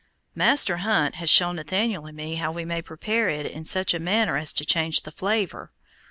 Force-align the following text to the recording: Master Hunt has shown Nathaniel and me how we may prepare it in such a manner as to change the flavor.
Master 0.33 0.77
Hunt 0.77 1.13
has 1.21 1.29
shown 1.29 1.57
Nathaniel 1.57 2.07
and 2.07 2.17
me 2.17 2.33
how 2.37 2.51
we 2.51 2.65
may 2.65 2.81
prepare 2.81 3.29
it 3.29 3.45
in 3.45 3.65
such 3.65 3.93
a 3.93 3.99
manner 3.99 4.35
as 4.35 4.51
to 4.53 4.65
change 4.65 5.03
the 5.03 5.11
flavor. 5.11 5.71